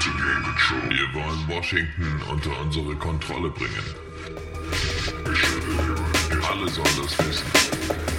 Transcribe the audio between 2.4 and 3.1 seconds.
unsere